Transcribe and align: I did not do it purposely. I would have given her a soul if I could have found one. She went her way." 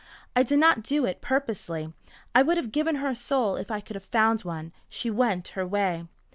I 0.35 0.41
did 0.41 0.57
not 0.57 0.81
do 0.81 1.05
it 1.05 1.21
purposely. 1.21 1.93
I 2.33 2.41
would 2.41 2.57
have 2.57 2.71
given 2.71 2.95
her 2.95 3.09
a 3.09 3.15
soul 3.15 3.55
if 3.55 3.69
I 3.69 3.81
could 3.81 3.95
have 3.95 4.03
found 4.05 4.41
one. 4.41 4.73
She 4.89 5.11
went 5.11 5.49
her 5.49 5.67
way." 5.67 6.05